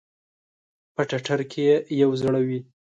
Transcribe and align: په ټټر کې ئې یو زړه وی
په 0.93 1.01
ټټر 1.09 1.39
کې 1.51 1.61
ئې 1.73 1.77
یو 2.01 2.09
زړه 2.21 2.39
وی 2.47 2.59